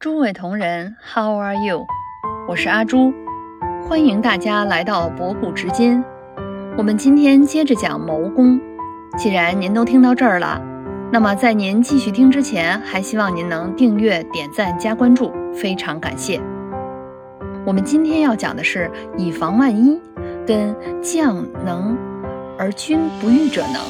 [0.00, 1.86] 诸位同仁，How are you？
[2.48, 3.12] 我是阿朱，
[3.86, 6.02] 欢迎大家来到博古知今。
[6.78, 8.58] 我们今天接着讲谋攻。
[9.18, 10.58] 既然您都听到这儿了，
[11.12, 16.40] 那么在您继续听之前，还希望您能订阅、点赞、加关注，非常感谢。
[17.66, 20.00] 我们今天要讲的是以防万一，
[20.46, 21.94] 跟将能
[22.58, 23.82] 而君不遇者能。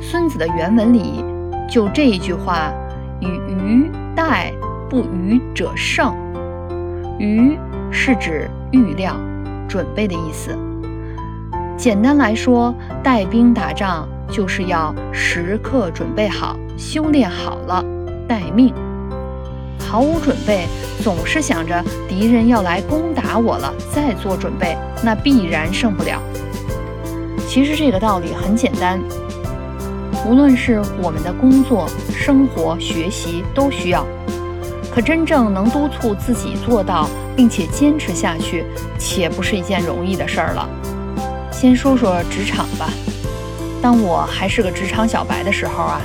[0.00, 1.22] 孙子的原文里
[1.68, 2.72] 就这一句话，
[3.20, 4.50] 与虞待
[4.90, 6.12] 不虞者胜。
[7.18, 7.56] 虞
[7.92, 9.16] 是指预料、
[9.68, 10.58] 准备的意思。
[11.76, 17.84] 简单来说，带兵打仗就是要时刻准备好，修炼好了
[18.28, 18.74] 待命。
[19.78, 20.66] 毫无准备，
[21.02, 26.20] 总是想着敌人要来攻打我了再做准备，那必然胜不了。
[27.48, 29.00] 其实这个道理很简单，
[30.26, 34.06] 无论是我们的工作、生活、学习都需要。
[34.92, 38.64] 可真正能督促自己做到，并且坚持下去，
[38.98, 40.68] 且不是一件容易的事儿了。
[41.52, 42.88] 先说说职场吧。
[43.80, 46.00] 当我还是个职场小白的时候啊，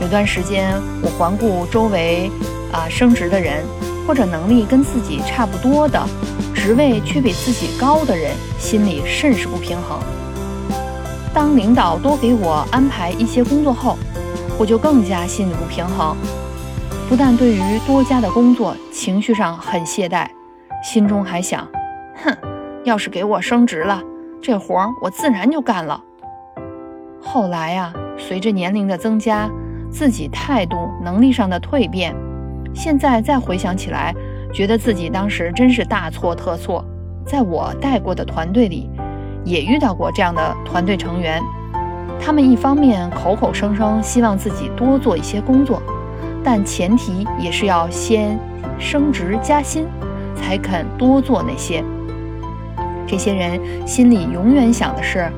[0.00, 2.30] 有段时间我环顾周围
[2.72, 3.64] 啊升职的人，
[4.06, 6.00] 或者能力跟自己差不多的，
[6.54, 9.98] 职位却比自己高的人，心里甚是不平衡。
[11.32, 13.96] 当领导多给我安排一些工作后，
[14.58, 16.16] 我就更加心里不平衡。
[17.08, 20.26] 不但对于多加的工作情绪上很懈怠，
[20.84, 21.66] 心中还想：
[22.22, 22.36] 哼，
[22.84, 24.02] 要是给我升职了，
[24.42, 25.98] 这活儿我自然就干了。
[27.18, 29.48] 后来呀，随着年龄的增加，
[29.90, 32.14] 自己态度能力上的蜕变，
[32.74, 34.14] 现在再回想起来，
[34.52, 36.84] 觉得自己当时真是大错特错。
[37.24, 38.90] 在我带过的团队里，
[39.44, 41.42] 也遇到过这样的团队成员，
[42.20, 45.82] 他们一方面口口声声希望自己多做一些工作。
[46.44, 48.38] 但前提也是要先
[48.78, 49.86] 升职加薪，
[50.36, 51.84] 才肯多做那些。
[53.06, 55.30] 这些人心里永远想的是：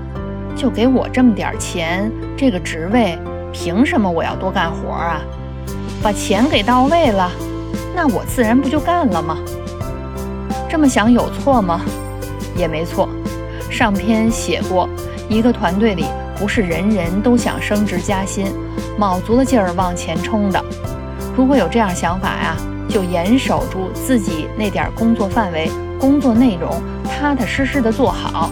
[0.56, 3.18] 就给我这么点钱，这个职位，
[3.52, 5.20] 凭什么我要多干活啊？
[6.02, 7.30] 把钱给到位了，
[7.94, 9.36] 那我自然不就干了吗？
[10.68, 11.80] 这么想有错吗？
[12.56, 13.08] 也没错。
[13.70, 14.88] 上篇写过，
[15.28, 16.04] 一个团队里
[16.36, 18.46] 不是人人都想升职加薪。
[18.98, 20.62] 卯足了劲儿往前冲的，
[21.36, 22.56] 如果有这样想法呀，
[22.88, 28.50] 就严守住自己那点工作范围、工作内容，踏踏实实的做好，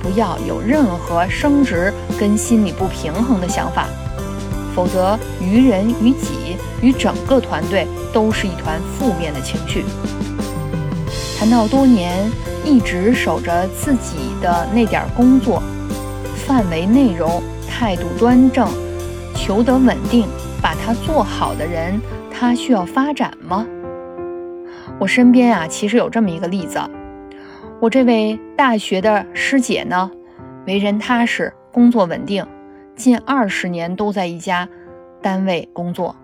[0.00, 3.86] 不要有任何升职跟心理不平衡的想法，
[4.74, 9.84] 否则于人于己与整个团队都是一团负面的情绪。
[11.38, 12.30] 谈到多年
[12.64, 15.60] 一直守着自己的那点工作
[16.46, 18.68] 范围内容，态度端正。
[19.34, 20.26] 求得稳定，
[20.62, 22.00] 把它做好的人，
[22.30, 23.66] 他需要发展吗？
[24.98, 26.78] 我身边啊，其实有这么一个例子。
[27.80, 30.10] 我这位大学的师姐呢，
[30.66, 32.46] 为人踏实，工作稳定，
[32.94, 34.68] 近二十年都在一家
[35.20, 36.14] 单位工作，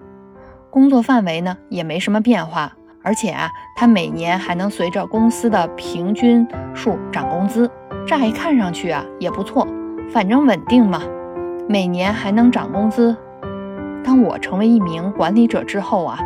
[0.71, 7.69] 工作范围呢也没什么变化，而且啊，她每年还能随着公司的平均数涨工资。
[8.07, 9.67] 乍一看上去啊，也不错，
[10.11, 11.03] 反正稳定嘛。
[11.71, 13.15] 每年还能涨工资。
[14.03, 16.19] 当我成为一名管理者之后啊，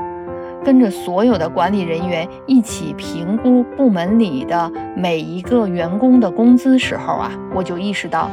[0.64, 8.30] 跟着所有的管理人员一起评估部门里的每一个员工的工资时候啊，我就意识到，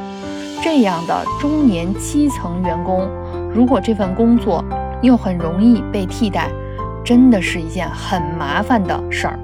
[0.62, 3.08] 这样的中年基层员工，
[3.52, 4.64] 如果这份工作
[5.02, 6.48] 又很容易被替代，
[7.04, 9.36] 真的是一件很麻烦的事儿。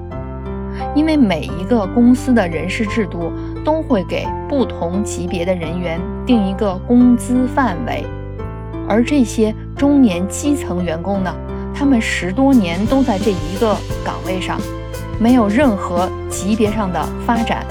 [0.95, 3.31] 因为每一个公司的人事制度
[3.63, 8.05] 都会给不同级别的人员定一个工资范围，
[8.87, 11.33] 而这些中年基层员工呢，
[11.73, 14.59] 他们十多年都在这一个岗位上，
[15.19, 17.65] 没有任何级别上的发展，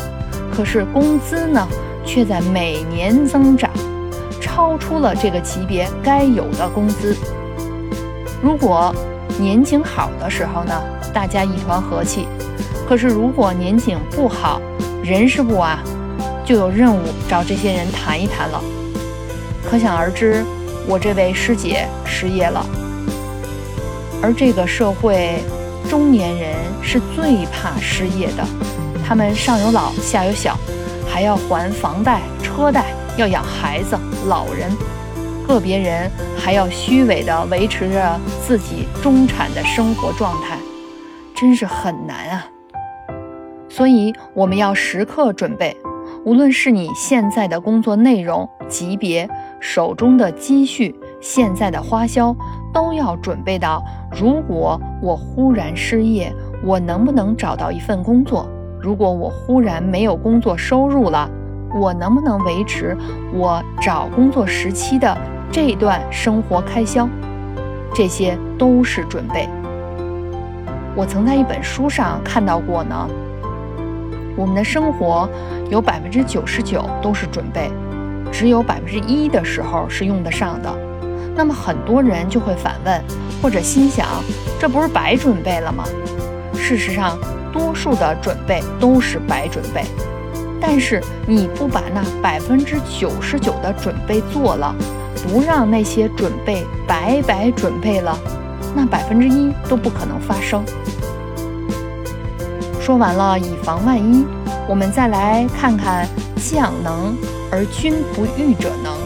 [0.53, 1.67] 可是工资呢，
[2.05, 3.71] 却在每年增长，
[4.41, 7.17] 超出了这个级别该有的工资。
[8.43, 8.95] 如果
[9.39, 10.73] 年景好的时候呢，
[11.13, 12.27] 大家一团和气。
[12.89, 14.61] 可是，如果年景不好，
[15.03, 15.83] 人事部啊
[16.45, 18.63] 就有任务找这些人谈一谈了。
[19.69, 20.45] 可想而知，
[20.87, 22.65] 我这位师姐失业了。
[24.23, 25.41] 而这个社会，
[25.91, 28.47] 中年人是最怕失业的。
[29.05, 30.57] 他们上有老，下有小，
[31.09, 32.87] 还要还房贷、车贷，
[33.17, 33.99] 要养孩子、
[34.29, 34.71] 老人。
[35.47, 40.57] 个别人还要虚伪地维持着自己中产的生活状态，
[41.35, 42.47] 真是很难啊。
[43.77, 45.77] 所以我们要时刻准备，
[46.25, 49.29] 无论是你现在的工作内容、级别、
[49.61, 52.35] 手中的积蓄、现在的花销
[52.73, 53.85] 都要准备到，
[54.19, 56.33] 如果我忽然失业，
[56.65, 58.49] 我能不能找到一份工作？
[58.81, 61.29] 如果我忽然没有工作收入了，
[61.79, 62.97] 我能不能维持
[63.35, 65.15] 我找工作时期的
[65.53, 67.07] 这段生活开销？
[67.95, 69.47] 这些都是准备。
[70.95, 73.07] 我曾在一本书上看到过呢。
[74.37, 75.29] 我们的生活
[75.71, 77.71] 有百分之九十九都是准备，
[78.31, 80.73] 只有百分之一的时候是用得上的。
[81.35, 83.03] 那么很多人就会反问，
[83.43, 84.07] 或者心想，
[84.59, 85.85] 这不是白准备了吗？
[86.55, 87.19] 事实上，
[87.53, 89.83] 多数的准备都是白准备。
[90.61, 94.75] 但是你不把那百分之九十九的准备做了，
[95.29, 98.19] 不让那些准备白白准备了，
[98.75, 100.65] 那百分之一都不可能发生。
[102.87, 104.25] 说完了，以防万一，
[104.69, 107.17] 我们再来看看“将能
[107.51, 108.97] 而君不欲者能”。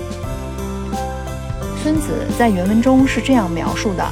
[1.82, 4.06] 孙子在原文中是这样描述的：“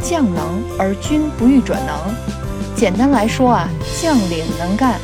[0.00, 2.14] 将能而君不欲者能。”
[2.76, 3.68] 简单来说啊，
[4.00, 4.94] 将领能干，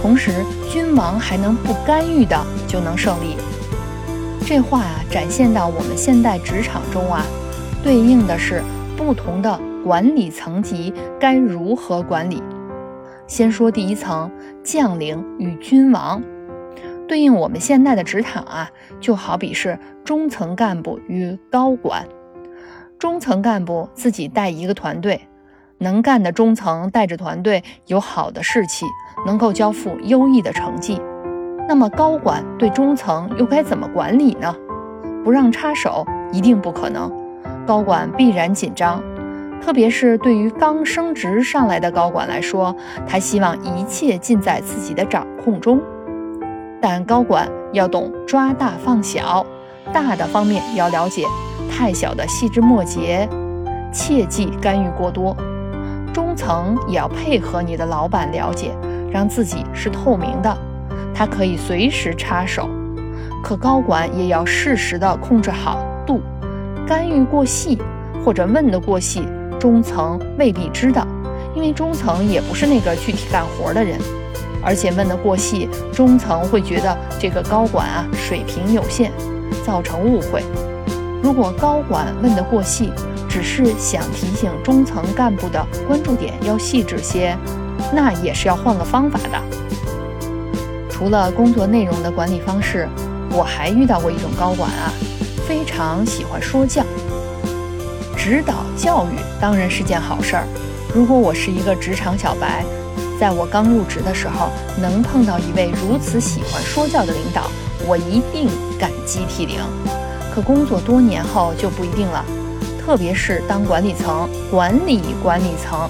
[0.00, 3.34] 同时君王还能不干预的就能胜利。
[4.46, 7.26] 这话啊，展现到我们现代职场中啊，
[7.82, 8.62] 对应的是
[8.96, 12.40] 不同的管理层级该如何管理。
[13.30, 14.28] 先说第一层，
[14.64, 16.20] 将领与君王，
[17.06, 18.68] 对应我们现在的职场啊，
[18.98, 22.04] 就好比是中层干部与高管。
[22.98, 25.28] 中层干部自己带一个团队，
[25.78, 28.84] 能干的中层带着团队有好的士气，
[29.24, 31.00] 能够交付优异的成绩。
[31.68, 34.52] 那么高管对中层又该怎么管理呢？
[35.22, 37.08] 不让插手一定不可能，
[37.64, 39.00] 高管必然紧张。
[39.62, 42.74] 特别是对于刚升职上来的高管来说，
[43.06, 45.80] 他希望一切尽在自己的掌控中。
[46.80, 49.44] 但高管要懂抓大放小，
[49.92, 51.24] 大的方面要了解，
[51.70, 53.28] 太小的细枝末节，
[53.92, 55.36] 切忌干预过多。
[56.12, 58.74] 中层也要配合你的老板了解，
[59.12, 60.56] 让自己是透明的，
[61.14, 62.68] 他可以随时插手。
[63.42, 66.20] 可高管也要适时的控制好度，
[66.86, 67.78] 干预过细
[68.24, 69.28] 或者问得过细。
[69.60, 71.06] 中层未必知道，
[71.54, 74.00] 因为中层也不是那个具体干活的人，
[74.64, 79.12] 而且问得过细，中层会觉得这个高管啊水平有限，
[79.64, 80.42] 造成误会。
[81.22, 82.90] 如果高管问得过细，
[83.28, 87.36] 只是想提醒中层干部的关注点要细致些，
[87.92, 89.38] 那也是要换个方法的。
[90.88, 92.88] 除了工作内容的管理方式，
[93.32, 94.90] 我还遇到过一种高管啊，
[95.46, 96.82] 非常喜欢说教。
[98.22, 100.46] 指导教育当然是件好事儿。
[100.94, 102.62] 如果我是一个职场小白，
[103.18, 107.44] 在我刚入职的时候能碰到一位如此喜欢说教的领导，
[107.88, 108.46] 我一定
[108.78, 109.58] 感激涕零。
[110.34, 112.22] 可工作多年后就不一定了，
[112.78, 115.88] 特别是当管理层，管理管理层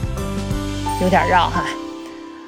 [1.03, 1.65] 有点绕哈。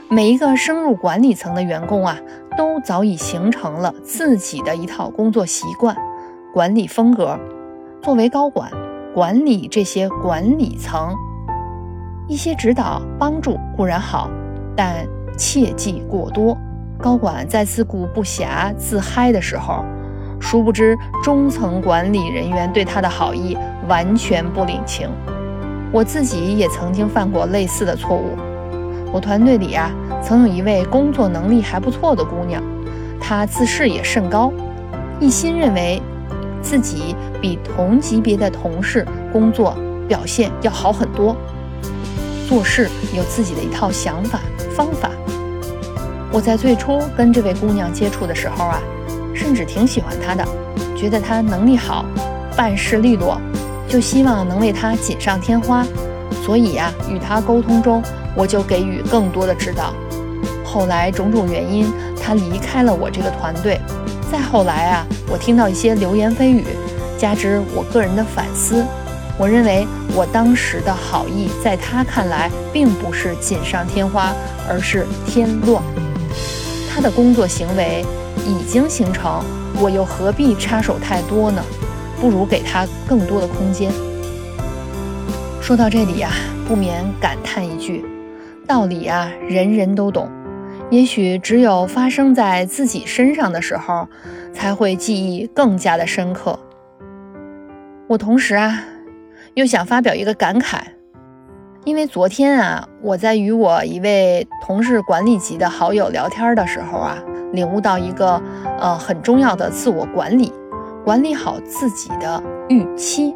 [0.08, 2.17] 每一个升入管理层的员工啊，
[2.56, 5.96] 都早已形成了自己的一套工作习惯、
[6.55, 7.37] 管理风格。
[8.00, 8.70] 作为高管。
[9.14, 11.14] 管理这些管理层，
[12.28, 14.30] 一些指导帮助固然好，
[14.74, 15.06] 但
[15.36, 16.56] 切忌过多。
[16.98, 19.84] 高管在自顾不暇、自嗨的时候，
[20.40, 23.54] 殊不知中层管理人员对他的好意
[23.86, 25.10] 完全不领情。
[25.92, 28.30] 我自己也曾经犯过类似的错误。
[29.12, 29.90] 我团队里啊，
[30.22, 32.62] 曾有一位工作能力还不错的姑娘，
[33.20, 34.50] 她自视也甚高，
[35.20, 36.00] 一心认为。
[36.62, 39.76] 自己比同级别的同事工作
[40.06, 41.36] 表现要好很多，
[42.48, 44.40] 做事有自己的一套想法
[44.74, 45.10] 方法。
[46.31, 48.81] 我在最初跟这位姑娘接触的时候啊，
[49.34, 50.46] 甚至挺喜欢她的，
[50.96, 52.06] 觉得她能力好，
[52.56, 53.38] 办事利落，
[53.88, 55.84] 就希望能为她锦上添花。
[56.42, 58.02] 所以呀，与她沟通中，
[58.34, 59.92] 我就给予更多的指导。
[60.64, 63.78] 后来种种原因，她离开了我这个团队。
[64.32, 66.65] 再后来啊，我听到一些流言蜚语，
[67.19, 68.82] 加之我个人的反思，
[69.36, 69.86] 我认为
[70.17, 74.32] 我当时的好意，在他看来并不是锦上添花，
[74.67, 75.82] 而是添乱。
[76.91, 78.03] 他的工作行为
[78.46, 79.44] 已经形成，
[79.79, 81.62] 我又何必插手太多呢？
[82.19, 83.93] 不如给他更多的空间。
[85.60, 86.31] 说到这里呀，
[86.67, 88.03] 不免感叹一句：
[88.67, 90.27] 道理啊，人人都懂。
[90.93, 94.06] 也许只有发生在自己身上的时候，
[94.53, 96.58] 才会记忆更加的深刻。
[98.08, 98.84] 我同时啊，
[99.55, 100.81] 又想发表一个感慨，
[101.87, 107.17] 因为昨天啊，我在与我一位同事管理级的好友聊天的时候啊，
[107.55, 108.43] 领悟到一个
[108.79, 110.53] 呃很重要的自我管理，
[111.06, 113.34] 管理好自己的预期。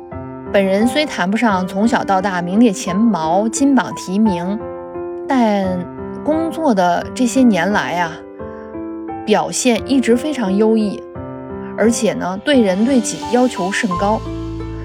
[0.53, 4.61] 本人虽谈不上从小到大名列前茅、金榜题名，
[5.27, 5.96] 但
[6.27, 8.11] 工作的这些年来啊，
[9.25, 11.01] 表现一直非常优异，
[11.79, 14.21] 而且呢，对人对己要求甚高，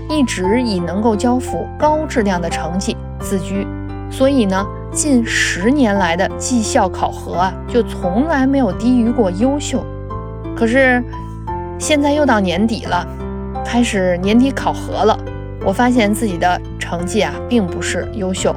[0.08, 3.66] 一直以能够交付高质量的成绩自居。
[4.12, 9.84] 所以呢，近十年来的绩效考核啊，就从来没有低于过优秀。
[10.56, 11.04] 可是
[11.80, 13.04] 现在又到年底了，
[13.66, 15.18] 开始年底考核了，
[15.66, 18.56] 我发现自己的成绩啊，并不是优秀，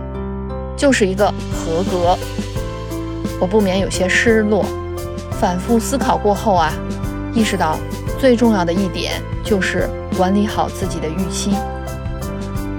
[0.76, 2.18] 就是一个合格。
[3.44, 4.64] 我不免有些失落。
[5.38, 6.72] 反复思考过后啊，
[7.34, 7.76] 意识到
[8.18, 9.86] 最重要的一点就是
[10.16, 11.54] 管理好自己的预期。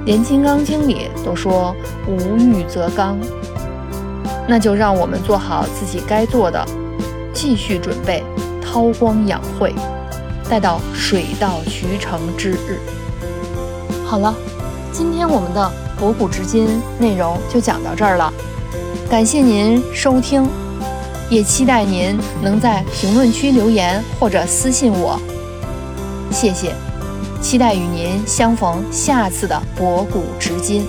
[0.07, 1.75] 连《金刚经》里都说
[2.09, 3.15] “无欲则刚”，
[4.49, 6.65] 那就让我们做好自己该做的，
[7.31, 8.23] 继续准备
[8.59, 9.71] 韬光养晦，
[10.49, 12.79] 待到水到渠成之日。
[14.03, 14.33] 好了，
[14.91, 18.33] 今天我们的博古知今内容就讲到这儿了，
[19.09, 20.47] 感谢您收听，
[21.29, 25.19] 也期待您能在评论区留言或者私信我，
[26.31, 26.73] 谢谢。
[27.41, 30.85] 期待与您相逢下次的博古知今。